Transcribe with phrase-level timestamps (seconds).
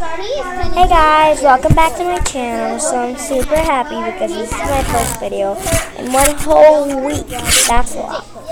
[0.00, 2.80] Hey guys, welcome back to my channel.
[2.80, 5.52] So I'm super happy because this is my first video
[5.98, 7.26] in one whole week.
[7.68, 8.49] That's a lot.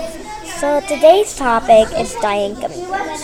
[0.59, 3.23] So today's topic is giant gummy bears.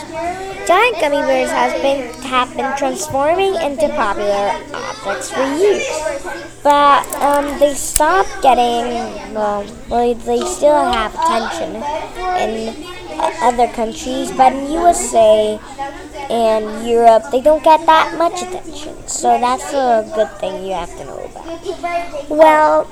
[0.65, 5.83] Giant gummy bears has been have been transforming into popular objects for years,
[6.63, 9.67] but um, they stopped getting well.
[9.89, 11.75] Well, they still have attention
[12.39, 12.71] in
[13.43, 15.59] other countries, but in USA
[16.29, 18.95] and Europe, they don't get that much attention.
[19.09, 21.24] So that's a good thing you have to know.
[22.29, 22.85] Well,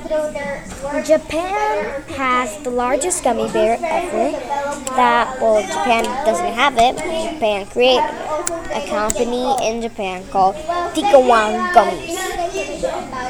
[1.06, 4.38] Japan has the largest gummy bear ever.
[4.96, 6.98] That well, Japan doesn't have it.
[6.98, 8.04] Japan created.
[8.74, 10.56] A company in Japan called
[10.96, 12.18] Tikowam Gummies.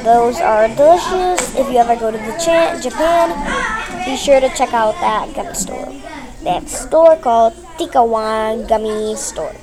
[0.02, 1.54] Those are delicious.
[1.54, 3.32] If you ever go to the Japan,
[4.04, 5.92] be sure to check out that gummy store.
[6.42, 9.54] They have a store called Tikowam Gummy Store.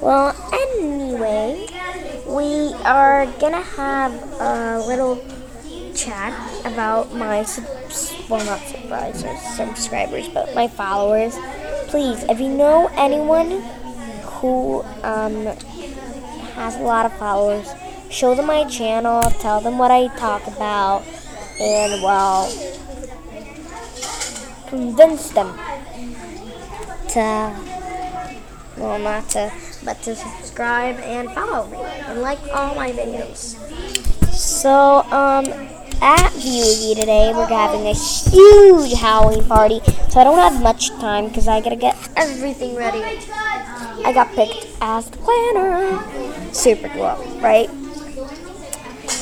[0.00, 1.66] Well, anyway,
[2.36, 5.24] we are gonna have a little
[5.94, 6.34] chat
[6.66, 11.34] about my subs- well, not subscribers, subscribers, but my followers.
[11.88, 13.62] Please, if you know anyone
[14.36, 15.46] who um,
[16.56, 17.72] has a lot of followers,
[18.10, 21.04] show them my channel, tell them what I talk about,
[21.58, 22.52] and well,
[24.68, 25.58] convince them
[27.08, 27.75] to,
[28.76, 29.52] not to,
[29.84, 33.56] but to subscribe and follow me and like all my videos.
[34.32, 35.46] So, um,
[36.02, 39.80] at VUE today, we're having a huge Halloween party.
[40.10, 43.02] So I don't have much time because I gotta get everything ready.
[44.04, 46.52] I got picked as the planner.
[46.52, 47.70] Super cool, right?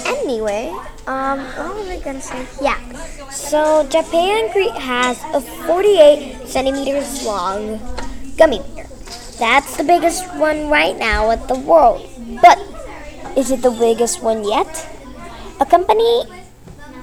[0.06, 0.74] Anyway,
[1.06, 2.44] um, what was I gonna say?
[2.60, 2.78] Yeah.
[3.30, 7.78] So Japan cre- has a 48 centimeters long
[8.36, 8.62] gummy.
[9.38, 12.06] That's the biggest one right now at the world.
[12.40, 12.58] But
[13.36, 14.88] is it the biggest one yet?
[15.60, 16.24] A company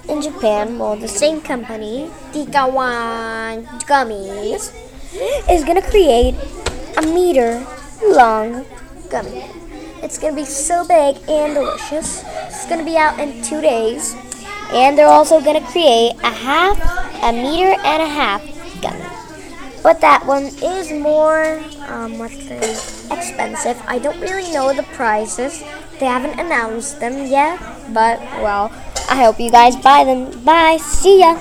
[0.08, 4.72] in Japan, well, the same company, Tikowam Gummies,
[5.50, 6.36] is gonna create
[6.98, 7.66] a meter
[8.04, 8.66] long
[9.10, 9.46] gummy.
[10.02, 12.24] It's gonna be so big and delicious.
[12.48, 14.16] It's gonna be out in two days,
[14.72, 16.80] and they're also gonna create a half,
[17.22, 18.42] a meter and a half
[18.82, 19.06] gummy.
[19.84, 22.62] But that one is more, um, what's the
[23.12, 23.82] expensive.
[23.88, 25.64] I don't really know the prices.
[26.00, 27.60] They haven't announced them yet,
[27.94, 28.72] but well,
[29.10, 30.32] I hope you guys buy them.
[30.46, 30.78] Bye.
[30.78, 31.38] See ya.